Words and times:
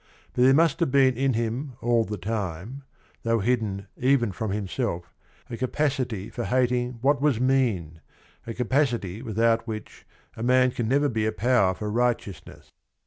But 0.33 0.41
there 0.45 0.53
must 0.55 0.79
have 0.79 0.89
been 0.89 1.15
in 1.15 1.33
him 1.33 1.73
all 1.79 2.05
the 2.05 2.17
time, 2.17 2.81
though 3.21 3.37
hidden 3.37 3.85
even 3.97 4.31
from 4.31 4.49
himself, 4.49 5.13
a 5.47 5.57
capacity 5.57 6.27
for 6.31 6.43
hating 6.43 6.93
what 7.01 7.21
was 7.21 7.39
mean, 7.39 8.01
a 8.47 8.55
capacity 8.55 9.21
without 9.21 9.67
which 9.67 10.07
a 10.35 10.41
man 10.41 10.71
can 10.71 10.87
never 10.87 11.07
be 11.07 11.27
a 11.27 11.31
power 11.31 11.75
for 11.75 11.91
righteousness. 11.91 12.71